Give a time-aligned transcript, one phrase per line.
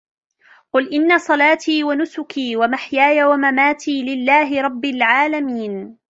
[0.73, 5.97] قُلْ إِنَّ صَلَاتِي وَنُسُكِي وَمَحْيَايَ وَمَمَاتِي لِلَّهِ رَبِّ الْعَالَمِينَ